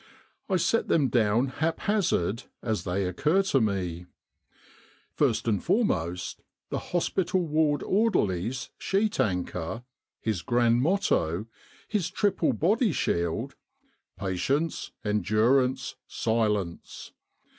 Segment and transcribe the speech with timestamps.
[0.49, 4.07] I set them down haphazard as they occur to me:"
[5.13, 9.83] First and foremost, the hospital ward orderly's sheet anchor,
[10.19, 11.45] his grand motto,
[11.87, 13.53] his triple body shield
[13.89, 17.11] * Patience, Endurance, Silence.'